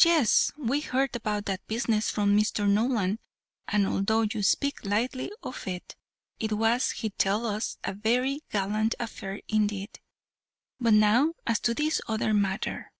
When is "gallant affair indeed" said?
8.50-9.98